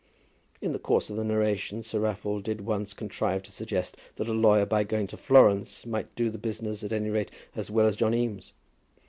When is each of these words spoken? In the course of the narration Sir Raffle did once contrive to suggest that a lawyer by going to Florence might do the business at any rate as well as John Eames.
In 0.61 0.71
the 0.71 0.79
course 0.79 1.11
of 1.11 1.15
the 1.15 1.23
narration 1.23 1.83
Sir 1.83 1.99
Raffle 1.99 2.39
did 2.41 2.61
once 2.65 2.91
contrive 2.91 3.43
to 3.43 3.51
suggest 3.51 3.95
that 4.15 4.27
a 4.27 4.33
lawyer 4.33 4.65
by 4.65 4.83
going 4.83 5.05
to 5.05 5.15
Florence 5.15 5.85
might 5.85 6.15
do 6.15 6.31
the 6.31 6.39
business 6.39 6.83
at 6.83 6.91
any 6.91 7.11
rate 7.11 7.29
as 7.55 7.69
well 7.69 7.85
as 7.85 7.97
John 7.97 8.15
Eames. 8.15 8.51